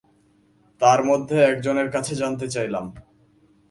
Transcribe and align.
তাঁর 0.81 0.99
মধ্যে 1.03 1.35
একজনের 1.43 1.87
কাছে 1.91 2.13
জানতে 2.15 2.45
চাইলাম। 2.49 2.85